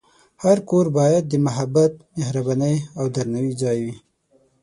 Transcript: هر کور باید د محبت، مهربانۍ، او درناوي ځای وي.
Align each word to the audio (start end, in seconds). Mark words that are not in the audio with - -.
هر 0.43 0.57
کور 0.69 0.85
باید 0.97 1.23
د 1.29 1.33
محبت، 1.45 1.93
مهربانۍ، 2.19 2.75
او 2.99 3.03
درناوي 3.15 3.53
ځای 3.61 3.77
وي. 3.85 3.95